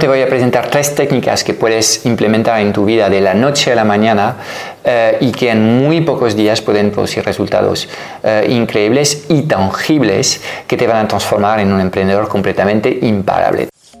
[0.00, 3.72] Te voy a presentar tres técnicas que puedes implementar en tu vida de la noche
[3.72, 4.36] a la mañana
[4.82, 7.90] eh, y que en muy pocos días pueden producir resultados
[8.22, 13.68] eh, increíbles y tangibles que te van a transformar en un emprendedor completamente imparable.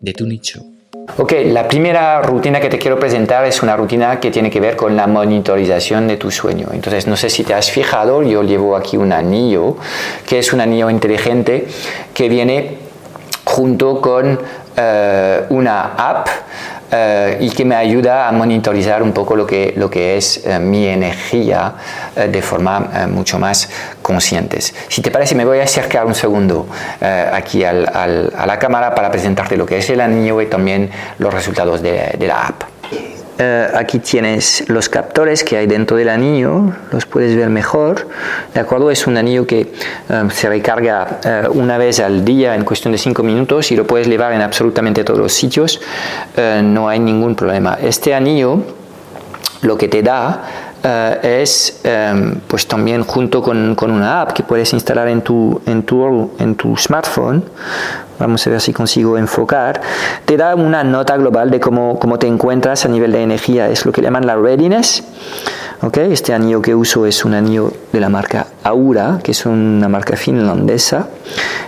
[0.00, 0.62] de tu nicho.
[1.16, 4.76] Ok, la primera rutina que te quiero presentar es una rutina que tiene que ver
[4.76, 6.68] con la monitorización de tu sueño.
[6.72, 9.76] Entonces, no sé si te has fijado, yo llevo aquí un anillo,
[10.26, 11.66] que es un anillo inteligente
[12.14, 12.78] que viene
[13.44, 14.38] junto con
[14.76, 16.28] eh, una app
[16.90, 20.58] eh, y que me ayuda a monitorizar un poco lo que, lo que es eh,
[20.58, 21.74] mi energía
[22.16, 23.68] eh, de forma mucho más
[24.00, 24.74] conscientes.
[24.88, 26.66] Si te parece, me voy a acercar un segundo
[27.32, 31.32] aquí al, a la cámara para presentarte lo que es el anillo y también los
[31.32, 32.62] resultados de, de la app.
[33.40, 38.08] Eh, aquí tienes los captores que hay dentro del anillo, los puedes ver mejor.
[38.52, 38.90] ¿De acuerdo?
[38.90, 42.98] Es un anillo que eh, se recarga eh, una vez al día en cuestión de
[42.98, 45.80] 5 minutos y lo puedes llevar en absolutamente todos los sitios.
[46.36, 47.78] no hay ningún problema.
[47.80, 48.60] Este anillo
[49.62, 50.42] lo que te da
[51.22, 51.80] es
[52.46, 56.54] pues también junto con, con, una app que puedes instalar en tu, en tu, en
[56.54, 57.44] tu smartphone
[58.18, 59.80] vamos a ver si consigo enfocar,
[60.24, 63.84] te da una nota global de cómo, cómo te encuentras a nivel de energía, es
[63.86, 65.04] lo que llaman la readiness.
[65.80, 69.88] Okay, este anillo que uso es un anillo de la marca Aura, que es una
[69.88, 71.06] marca finlandesa.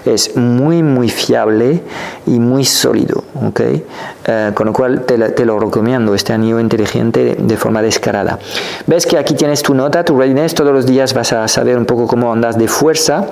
[0.04, 1.80] Es muy, muy fiable
[2.26, 3.22] y muy sólido.
[3.50, 3.86] Okay?
[4.26, 8.40] Eh, con lo cual te, lo recomiendo, este anillo inteligente de, forma descarada.
[8.88, 10.56] Ves que aquí tienes tu nota, tu readiness.
[10.56, 13.26] Todos los días vas a saber un poco cómo andas de fuerza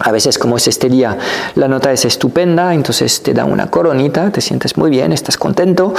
[0.00, 1.16] a veces como es este día,
[1.54, 5.92] la nota es estupenda, entonces te da una coronita, te sientes muy bien, estás contento.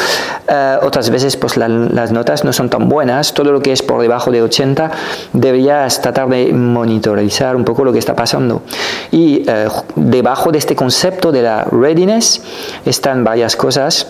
[0.47, 4.01] Eh, otras veces pues las notas no son tan buenas, todo lo que es por
[4.01, 4.91] debajo de 80
[5.33, 8.63] deberías tratar de monitorizar un poco lo que está pasando.
[9.11, 12.41] Y eh, debajo de este concepto de la readiness
[12.85, 14.07] están varias cosas.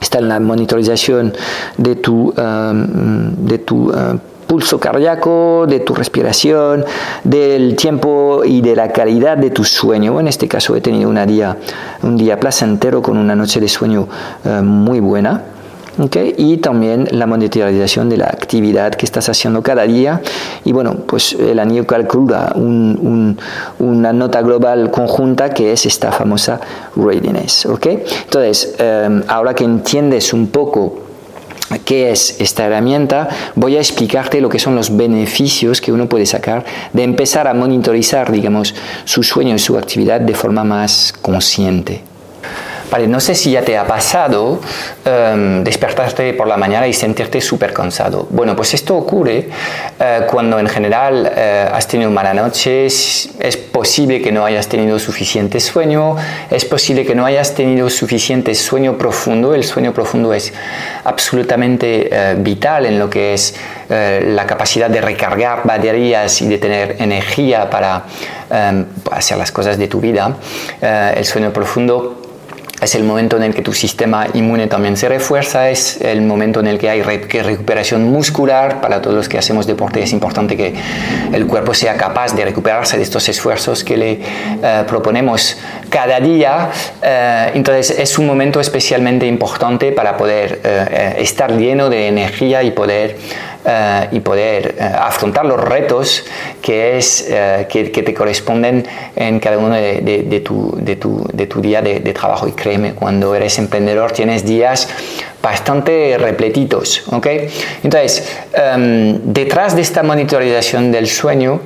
[0.00, 1.32] Está la monitorización
[1.78, 3.90] de tu, eh, de tu
[4.46, 6.84] pulso cardíaco, de tu respiración,
[7.22, 10.20] del tiempo y de la calidad de tu sueño.
[10.20, 11.56] En este caso he tenido una día,
[12.02, 14.08] un día placentero con una noche de sueño
[14.44, 15.42] eh, muy buena.
[15.96, 16.34] Okay.
[16.36, 20.20] y también la monetización de la actividad que estás haciendo cada día
[20.64, 26.58] y bueno pues el anillo calcula una nota global conjunta que es esta famosa
[26.96, 28.02] readiness okay.
[28.24, 31.03] entonces eh, ahora que entiendes un poco
[31.84, 36.26] qué es esta herramienta, voy a explicarte lo que son los beneficios que uno puede
[36.26, 42.13] sacar de empezar a monitorizar, digamos, su sueño y su actividad de forma más consciente
[43.08, 44.60] no sé si ya te ha pasado
[45.04, 48.26] em, despertarte por la mañana y sentirte súper cansado.
[48.30, 49.48] Bueno, pues esto ocurre
[49.98, 54.98] eh, cuando en general eh, has tenido mala noche, es posible que no hayas tenido
[54.98, 56.16] suficiente sueño,
[56.50, 59.54] es posible que no hayas tenido suficiente sueño profundo.
[59.54, 60.52] El sueño profundo es
[61.04, 63.54] absolutamente eh, vital en lo que es
[63.86, 68.04] la capacidad de recargar baterías y de tener energía para
[68.50, 70.34] em, hacer las cosas de tu vida.
[70.80, 72.23] el sueño profundo
[72.84, 76.60] es el momento en el que tu sistema inmune también se refuerza, es el momento
[76.60, 78.80] en el que hay recuperación muscular.
[78.80, 80.74] Para todos los que hacemos deporte es importante que
[81.32, 85.56] el cuerpo sea capaz de recuperarse de estos esfuerzos que le eh, proponemos
[85.88, 86.70] cada día.
[87.02, 92.70] Eh, entonces es un momento especialmente importante para poder eh, estar lleno de energía y
[92.70, 93.16] poder
[93.66, 96.22] eh, y poder eh, afrontar los retos
[96.60, 101.62] que, es, eh, que, te corresponden en cada uno de, tu, de tu, de tu
[101.62, 102.46] día de, trabajo.
[102.46, 104.86] Y créeme, cuando eres emprendedor tienes días
[105.42, 107.04] bastante repletitos.
[107.10, 107.48] ¿okay?
[107.82, 111.62] Entonces, em, detrás de esta monitorización del sueño,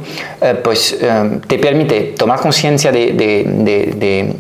[0.63, 4.37] pues em, te permite tomar conciencia de, de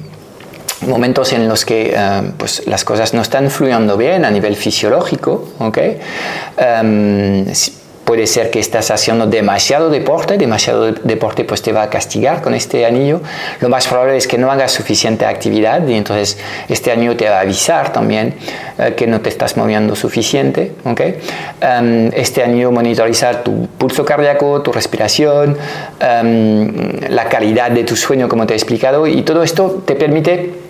[0.89, 5.49] momentos en los que eh, pues, las cosas no están fluyendo bien a nivel fisiológico,
[5.59, 5.99] ¿okay?
[6.57, 7.47] Em,
[8.09, 12.55] puede ser que estás haciendo demasiado deporte, demasiado deporte pues te va a castigar con
[12.55, 13.21] este anillo.
[13.61, 16.39] Lo más probable es que no hagas suficiente actividad y entonces
[16.71, 18.33] este anillo te va a avisar también
[18.79, 20.73] eh, que no te estás moviendo suficiente.
[20.87, 21.19] ¿okay?
[21.61, 25.59] Em, este anillo monitoriza tu pulso cardíaco, tu respiración,
[26.01, 30.68] em, la calidad de tu sueño como te he explicado y todo esto te permite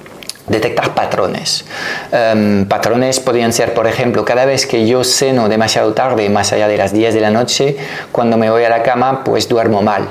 [0.48, 1.64] detectar patrones.
[2.12, 6.68] Em, patrones podrían ser, por ejemplo, cada vez que yo ceno demasiado tarde, más allá
[6.68, 7.76] de las 10 de la noche,
[8.12, 10.08] cuando me voy a la cama, pues duermo mal.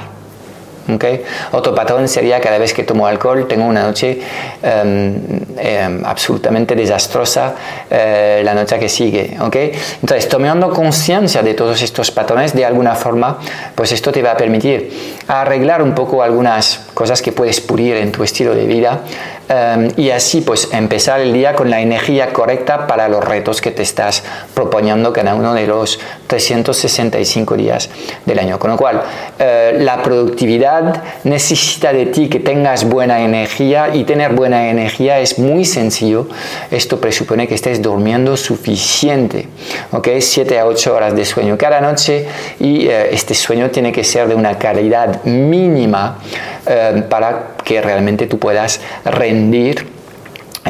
[0.95, 1.21] Okay.
[1.51, 4.19] Otro patrón sería cada vez que tomo alcohol tengo una noche
[4.63, 5.15] em,
[5.57, 7.53] em, absolutamente desastrosa
[7.89, 9.37] eh, la noche que sigue.
[9.39, 9.73] Okay.
[10.01, 13.37] Entonces, tomando conciencia de todos estos patrones, de alguna forma,
[13.75, 18.11] pues esto te va a permitir arreglar un poco algunas cosas que puedes pulir en
[18.11, 19.03] tu estilo de vida
[19.49, 23.71] Em, y así pues empezar el día con la energía correcta para los retos que
[23.71, 27.89] te estás proponiendo cada uno de los 365 días
[28.25, 28.59] del año.
[28.59, 29.01] Con lo cual,
[29.39, 35.39] eh, la productividad necesita de ti que tengas buena energía y tener buena energía es
[35.39, 36.27] muy sencillo.
[36.69, 39.47] Esto presupone que estés durmiendo suficiente,
[39.91, 40.09] ¿ok?
[40.19, 42.27] 7 a 8 horas de sueño cada noche
[42.59, 46.19] y eh, este sueño tiene que ser de una calidad mínima
[46.65, 49.97] eh, para que realmente tú puedas rendir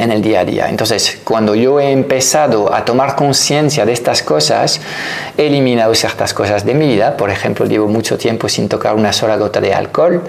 [0.02, 0.68] en el día a día.
[0.68, 4.80] Entonces, cuando yo he empezado a tomar conciencia de estas cosas,
[5.36, 7.16] he eliminado ciertas cosas de mi vida.
[7.16, 10.22] Por ejemplo, llevo mucho tiempo sin tocar una sola gota de alcohol.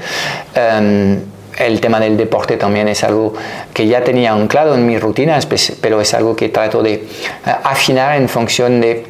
[0.56, 1.20] Em,
[1.58, 3.34] el tema del deporte también es algo
[3.74, 5.48] que ya tenía anclado en mis rutinas,
[5.82, 7.06] pero es algo que trato de eh,
[7.64, 9.06] afinar en función de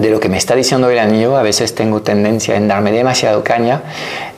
[0.00, 3.44] de lo que me está diciendo el anillo, a veces tengo tendencia en darme demasiado
[3.44, 3.82] caña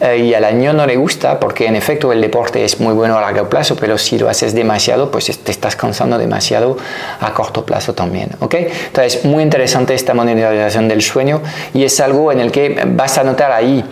[0.00, 3.16] eh, y al año no le gusta porque en efecto el deporte es muy bueno
[3.16, 6.76] a largo plazo, pero si lo haces demasiado, pues te estás cansando demasiado
[7.20, 8.30] a corto plazo también.
[8.40, 8.54] ¿ok?
[8.86, 11.40] Entonces, muy interesante esta monitorización del sueño
[11.72, 13.84] y es algo en el que vas a notar ahí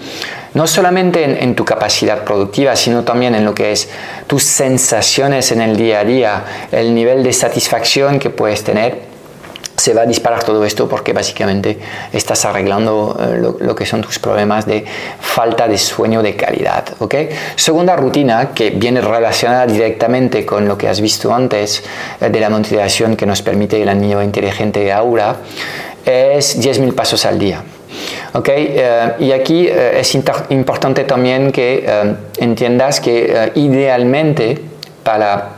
[0.52, 3.88] no solamente en, en, tu capacidad productiva, sino también en lo que es
[4.26, 9.09] tus sensaciones en el día a día, el nivel de satisfacción que puedes tener
[9.80, 11.78] se va a disparar todo esto porque básicamente
[12.12, 14.84] estás arreglando eh, lo, que son tus problemas de
[15.18, 16.84] falta de sueño de calidad.
[16.98, 17.30] ¿okay?
[17.56, 21.82] Segunda rutina que viene relacionada directamente con lo que has visto antes
[22.20, 25.36] eh, de la motivación que nos permite el anillo inteligente de Aura
[26.04, 27.62] es 10.000 pasos al día.
[28.34, 31.88] Okay, eh, y aquí es importante también que
[32.36, 34.60] entiendas que idealmente
[35.02, 35.48] para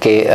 [0.00, 0.28] que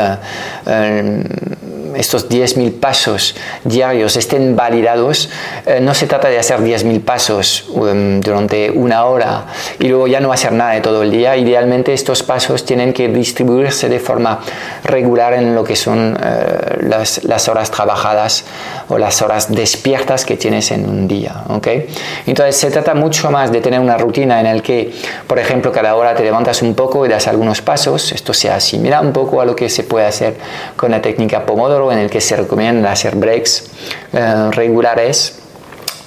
[1.95, 5.29] estos 10.000 pasos diarios estén validados,
[5.65, 9.45] eh, no se trata de hacer 10.000 pasos um, durante una hora
[9.79, 11.35] y luego ya no hacer nada de todo el día.
[11.37, 14.39] Idealmente estos pasos tienen que distribuirse de forma
[14.83, 18.45] regular en lo que son eh, las, horas trabajadas
[18.89, 21.43] o las horas despiertas que tienes en un día.
[21.49, 21.87] ¿okay?
[22.25, 24.91] Entonces se trata mucho más de tener una rutina en la que,
[25.27, 28.11] por ejemplo, cada hora te levantas un poco y das algunos pasos.
[28.11, 30.35] Esto se asimila un poco a lo que se puede hacer
[30.75, 33.65] con la técnica Pomodoro en el que se recomienda hacer breaks
[34.13, 35.39] eh, regulares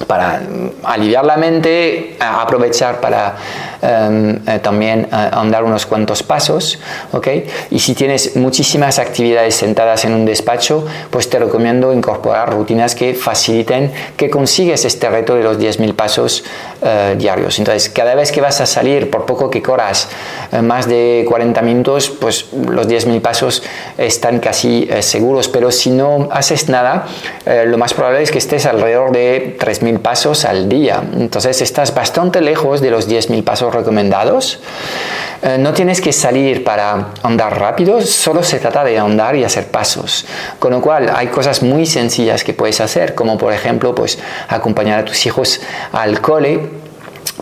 [0.06, 0.40] para
[0.84, 3.36] aliviar la mente, aprovechar para
[3.82, 6.78] em, eh, también eh, andar unos cuantos pasos,
[7.12, 7.28] ¿ok?
[7.70, 13.14] Y si tienes muchísimas actividades sentadas en un despacho, pues te recomiendo incorporar rutinas que
[13.14, 16.44] faciliten que consigues este reto de los 10.000 pasos
[16.82, 17.58] eh, diarios.
[17.58, 20.08] Entonces, cada vez que vas a salir, por poco que corras
[20.62, 23.62] más de 40 minutos, pues los 10.000 pasos
[23.98, 27.06] están casi seguros, pero si no haces nada,
[27.66, 31.02] lo más probable es que estés alrededor de 3.000 pasos al día.
[31.14, 34.60] Entonces estás bastante lejos de los 10.000 pasos recomendados.
[35.42, 39.68] Eh, no tienes que salir para andar rápido, solo se trata de andar y hacer
[39.68, 40.26] pasos.
[40.58, 44.18] Con lo cual hay cosas muy sencillas que puedes hacer, como por ejemplo pues
[44.48, 45.60] acompañar a tus hijos
[45.92, 46.77] al cole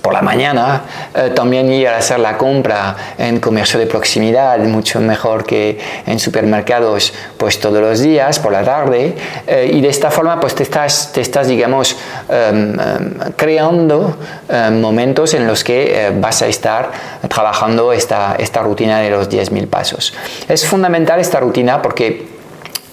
[0.00, 0.83] por la mañana,
[1.15, 6.19] eh, también ir a hacer la compra en comercio de proximidad, mucho mejor que en
[6.19, 9.15] supermercados, pues todos los días, por la tarde,
[9.47, 11.97] eh, y de esta forma, pues te estás, te estás digamos,
[12.29, 14.17] em, em, creando
[14.49, 16.91] em, momentos en los que eh, vas a estar
[17.29, 20.15] trabajando esta, esta rutina de los 10.000 pasos.
[20.49, 22.36] Es fundamental esta rutina porque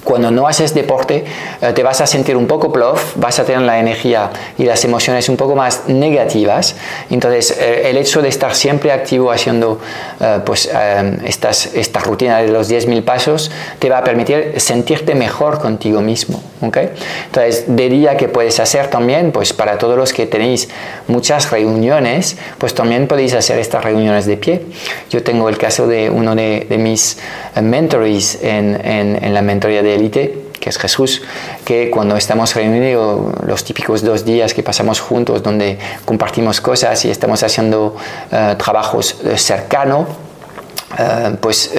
[0.04, 1.24] cuando no haces deporte
[1.62, 4.84] eh, te vas a sentir un poco plof, vas a tener la energía y las
[4.84, 6.76] emociones un poco más negativas.
[7.10, 9.80] Entonces eh, el hecho de estar siempre activo haciendo
[10.20, 10.70] eh, pues,
[11.26, 16.42] estas, esta rutina de los 10.000 pasos te va a permitir sentirte mejor contigo mismo.
[16.62, 16.90] ¿okay?
[17.26, 20.70] Entonces de día que puedes hacer también, pues para todos los que tenéis
[21.08, 24.62] muchas reuniones, pues también podéis hacer estas reuniones de pie.
[25.10, 27.18] Yo tengo el caso de uno de, de mis
[27.62, 31.22] mentores en, en, en la mentoría de élite que es Jesús,
[31.66, 37.12] que cuando estamos reunidos, los típicos dos días que pasamos juntos, donde compartimos cosas y
[37.12, 37.98] estamos haciendo
[38.32, 40.08] eh, trabajos eh, cercanos,
[40.98, 41.72] eh, pues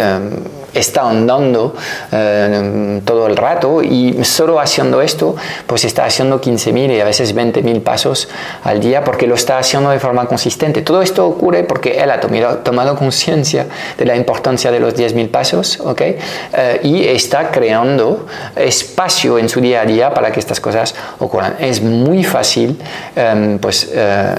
[0.74, 1.74] está andando
[2.12, 7.34] eh, todo el rato y solo haciendo esto, pues está haciendo 15.000 y a veces
[7.34, 8.28] 20.000 pasos
[8.64, 10.82] al día porque lo está haciendo de forma consistente.
[10.82, 13.66] Todo esto ocurre porque él ha tomado, tomado conciencia
[13.96, 16.18] de la importancia de los 10.000 pasos ¿okay?
[16.52, 18.26] Eh, y está creando
[18.56, 21.56] espacio en su día a día para que estas cosas ocurran.
[21.58, 22.80] Es muy fácil
[23.16, 23.90] eh, pues,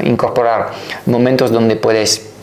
[0.04, 0.72] incorporar
[1.06, 2.35] momentos donde puedes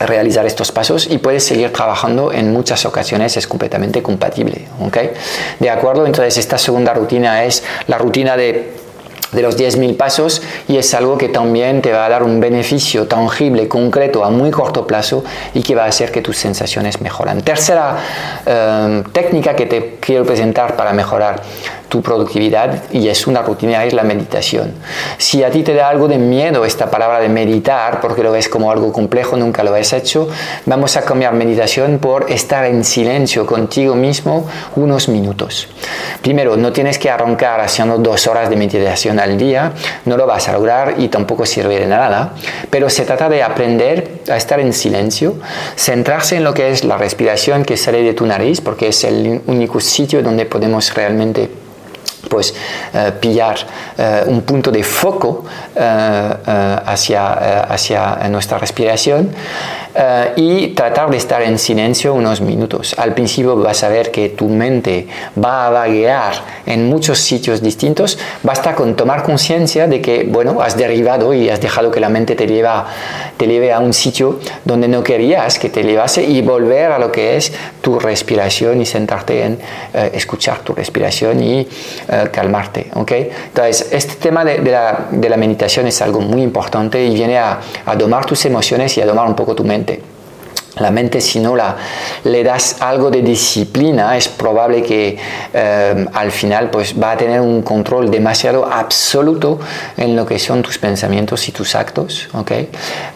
[0.00, 4.66] realizar estos pasos y puedes seguir trabajando en muchas ocasiones es completamente compatible
[5.58, 8.88] de acuerdo entonces esta segunda rutina es la rutina de
[9.32, 13.06] de los 10.000 pasos y es algo que también te va a dar un beneficio
[13.06, 15.24] tangible, concreto, a muy corto plazo
[15.54, 17.42] y que va a hacer que tus sensaciones mejoran.
[17.42, 17.96] Tercera
[18.46, 21.42] eh, técnica que te quiero presentar para mejorar
[21.88, 24.74] tu productividad y es una rutina, es la meditación.
[25.16, 28.48] Si a ti te da algo de miedo esta palabra de meditar, porque lo ves
[28.48, 30.28] como algo complejo, nunca lo has hecho,
[30.66, 35.68] vamos a cambiar meditación por estar en silencio contigo mismo unos minutos.
[36.22, 39.72] Primero, no tienes que arrancar haciendo dos horas de meditación al día,
[40.04, 42.34] no lo vas a lograr y tampoco sirve de nada,
[42.70, 45.36] pero se trata de aprender a estar en silencio,
[45.76, 49.40] centrarse en lo que es la respiración que sale de tu nariz, porque es el
[49.46, 51.48] único sitio donde podemos realmente
[52.28, 52.54] pues
[52.92, 53.56] eh, pillar
[53.96, 55.44] eh, un punto de foco
[55.74, 56.34] eh,
[56.86, 59.32] hacia, hacia nuestra respiración
[60.36, 62.94] y tratar de estar en silencio unos minutos.
[62.98, 65.06] Al principio vas a ver que tu mente
[65.42, 66.34] va a vaguear
[66.66, 68.18] en muchos sitios distintos.
[68.42, 72.34] Basta con tomar conciencia de que, bueno, has derivado y has dejado que la mente
[72.36, 72.86] te, lleva,
[73.36, 77.10] te lleve a un sitio donde no querías que te llevase y volver a lo
[77.10, 79.58] que es tu respiración y sentarte en
[80.12, 82.88] escuchar tu respiración y eh, calmarte.
[82.94, 83.30] ¿okay?
[83.46, 87.60] Entonces, este tema de, la, de, la, meditación es algo muy importante y viene a,
[87.86, 89.87] a domar tus emociones y a domar un poco tu mente.
[90.80, 91.76] La mente, si no la,
[92.24, 95.16] le das algo de disciplina, es probable que
[95.52, 99.58] eh, al final pues, va a tener un control demasiado absoluto
[99.96, 102.28] en lo que son tus pensamientos y tus actos.
[102.32, 102.68] ¿okay?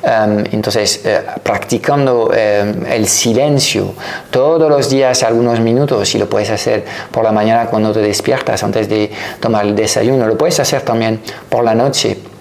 [0.03, 3.95] Em, entonces, eh, practicando em, el silencio
[4.31, 8.63] todos los días, algunos minutos, y lo puedes hacer por la mañana cuando te despiertas,
[8.63, 9.11] antes de
[9.41, 12.32] tomar el desayuno, lo puedes hacer también por la noche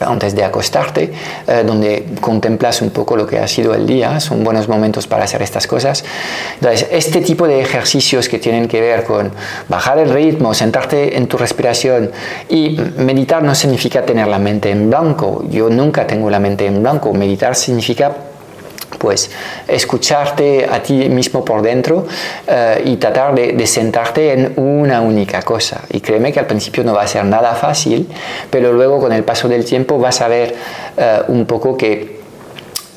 [0.00, 1.12] antes de acostarte,
[1.46, 5.24] eh, donde contemplas un poco lo que ha sido el día, son buenos momentos para
[5.24, 6.04] hacer estas cosas.
[6.54, 9.32] Entonces, este tipo de ejercicios que tienen que ver con
[9.68, 12.10] bajar el ritmo, sentarte en tu respiración
[12.48, 16.82] y meditar no significa tener la mente en blanco, yo nunca tengo la mente en
[16.82, 18.29] blanco, meditar significa
[18.98, 19.30] pues
[19.68, 22.06] escucharte a ti mismo por dentro
[22.46, 25.82] eh, y tratar de, sentarte en una única cosa.
[25.90, 28.08] Y créeme que al principio no va a ser nada fácil,
[28.50, 30.54] pero luego con el paso del tiempo vas a ver
[30.96, 32.20] eh, un poco que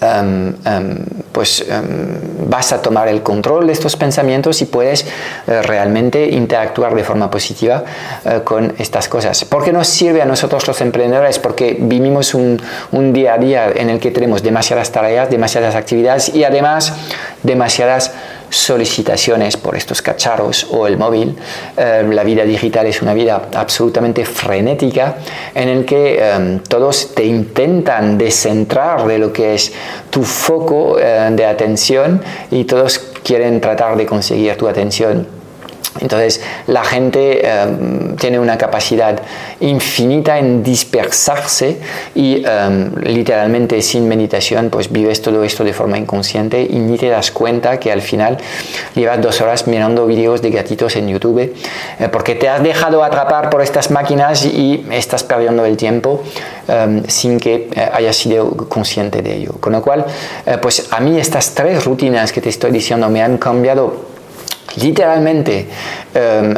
[0.03, 5.05] Em, em, pues em, vas a tomar el control de estos pensamientos y puedes
[5.47, 7.83] eh, realmente interactuar de forma positiva
[8.23, 9.43] eh, con estas cosas.
[9.43, 11.39] ¿Por qué nos sirve a nosotros los emprendedores?
[11.39, 12.61] Porque vivimos un,
[12.91, 16.93] un día a día en el que tenemos demasiadas tareas, demasiadas actividades y además
[17.41, 18.11] demasiadas
[18.53, 21.35] solicitaciones por estos cacharros o el móvil.
[21.75, 25.17] Eh, la vida digital es una vida absolutamente frenética
[25.55, 29.73] en el que eh, todos te intentan descentrar de lo que es
[30.09, 35.42] tu foco eh, de atención y todos quieren tratar de conseguir tu atención
[35.99, 39.21] entonces la gente em, tiene una capacidad
[39.59, 41.77] infinita en dispersarse
[42.15, 47.09] y em, literalmente sin meditación pues vives todo esto de forma inconsciente y ni te
[47.09, 48.37] das cuenta que al final
[48.95, 51.39] llevas dos horas mirando vídeos de gatitos en YouTube
[51.99, 56.23] eh, porque te has dejado atrapar por estas máquinas y estás perdiendo el tiempo
[56.67, 59.53] em, sin que eh, hayas sido consciente de ello.
[59.59, 60.05] Con lo cual,
[60.45, 64.12] eh, pues a mí estas tres rutinas que te estoy diciendo me han cambiado
[64.77, 65.67] literalmente
[66.13, 66.53] em,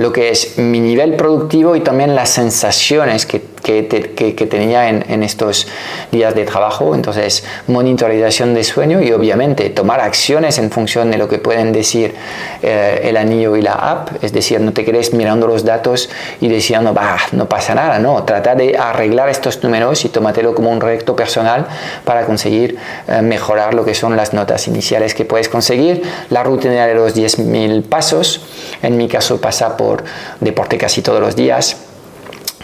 [0.00, 5.66] lo que es mi nivel productivo y también las sensaciones que, que, tenía en, estos
[6.10, 6.94] días de trabajo.
[6.94, 12.14] Entonces, monitorización de sueño y obviamente tomar acciones en función de lo que pueden decir
[12.62, 14.24] eh, el anillo y la app.
[14.24, 16.08] Es decir, no te quedes mirando los datos
[16.40, 17.98] y diciendo, bah, no pasa nada.
[17.98, 21.66] No, trata de arreglar estos números y tómatelo como un recto personal
[22.04, 26.02] para conseguir eh, mejorar lo que son las notas iniciales que puedes conseguir.
[26.30, 28.46] La rutina de los 10.000 pasos,
[28.82, 30.04] en mi caso pasa por
[30.40, 31.87] deporte casi todos los días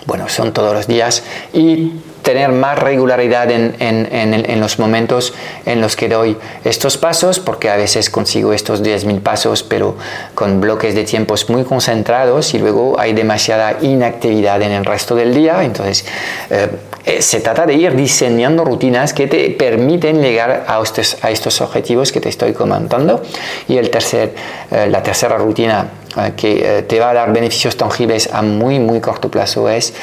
[0.06, 1.92] bueno, son todos los días y
[2.24, 5.34] tener más regularidad en, en, en, los momentos
[5.66, 9.96] en los que doy estos pasos, porque a veces consigo estos 10.000 pasos, pero
[10.34, 15.34] con bloques de tiempos muy concentrados y luego hay demasiada inactividad en el resto del
[15.34, 15.62] día.
[15.62, 16.06] Entonces,
[16.48, 16.68] eh,
[17.04, 21.60] eh, se trata de ir diseñando rutinas que te permiten llegar a estos, a estos
[21.60, 23.22] objetivos que te estoy comentando.
[23.68, 24.34] Y el tercer,
[24.70, 25.88] eh, la tercera rutina
[26.36, 29.94] que te va a dar beneficios tangibles a muy, muy corto plazo es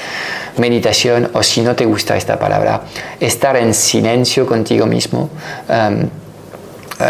[0.58, 2.82] meditación o si no te gusta esta palabra,
[3.20, 5.30] estar en silencio contigo mismo.
[5.70, 6.21] Uh,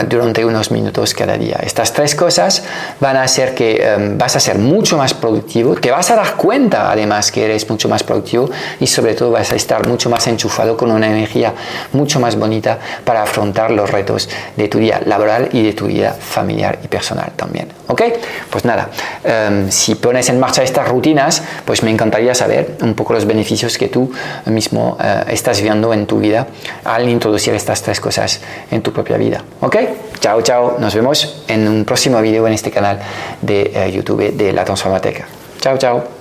[0.08, 1.60] durante unos minutos cada día.
[1.64, 2.64] Estas tres cosas
[3.00, 6.36] van a hacer que um, vas a ser mucho más productivo, te vas a dar
[6.36, 10.28] cuenta además que eres mucho más productivo y sobre todo vas a estar mucho más
[10.28, 11.54] enchufado con una energía
[11.94, 16.14] mucho más bonita para afrontar los retos de tu día laboral y de tu vida
[16.14, 17.68] familiar y personal también.
[17.88, 18.02] ¿Ok?
[18.50, 18.90] Pues nada,
[19.24, 23.78] um, si pones en marcha estas rutinas, pues me encantaría saber un poco los beneficios
[23.78, 24.12] que tú
[24.46, 26.48] mismo uh, estás viendo en tu vida
[26.84, 29.44] al introducir estas tres cosas en tu propia vida.
[29.62, 29.76] ¿Ok?
[30.20, 30.78] Chao, chao.
[30.80, 33.00] Nos vemos en un próximo video en este canal
[33.42, 35.28] de uh, YouTube de La Transformateca.
[35.60, 36.21] Chao, chao.